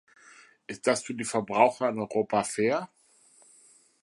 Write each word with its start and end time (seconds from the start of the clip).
Ist 0.65 0.87
das 0.87 1.03
für 1.03 1.13
die 1.13 1.23
Verbraucher 1.23 1.87
in 1.89 1.99
Europa 1.99 2.43
fair? 2.43 2.89